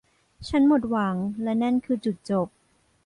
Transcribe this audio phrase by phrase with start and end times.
[0.47, 2.47] ฉันหมดหวังและนั่นคือจุดจบ